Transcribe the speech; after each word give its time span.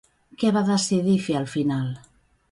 Què 0.43 0.49
va 0.53 0.61
decidir 0.69 1.17
fer 1.25 1.35
al 1.39 1.45
final? 1.57 1.91